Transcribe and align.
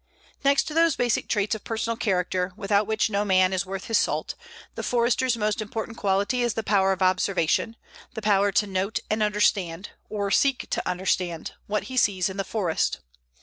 Next 0.43 0.63
to 0.63 0.73
those 0.73 0.95
basic 0.95 1.27
traits 1.29 1.53
of 1.53 1.63
personal 1.63 1.95
character, 1.95 2.53
without 2.57 2.87
which 2.87 3.11
no 3.11 3.23
man 3.23 3.53
is 3.53 3.67
worth 3.67 3.85
his 3.85 3.99
salt, 3.99 4.33
the 4.73 4.81
Forester's 4.81 5.37
most 5.37 5.61
important 5.61 5.95
quality 5.95 6.41
is 6.41 6.55
the 6.55 6.63
power 6.63 6.91
of 6.91 7.03
observation, 7.03 7.75
the 8.15 8.21
power 8.23 8.51
to 8.51 8.65
note 8.65 8.97
and 9.11 9.21
understand, 9.21 9.91
or 10.09 10.31
seek 10.31 10.67
to 10.71 10.89
understand, 10.89 11.51
what 11.67 11.83
he 11.83 11.97
sees 11.97 12.29
in 12.29 12.37
the 12.37 12.43
forest. 12.43 13.01